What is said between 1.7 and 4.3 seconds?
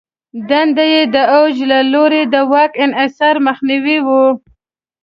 له لوري د واک انحصار مخنیوی و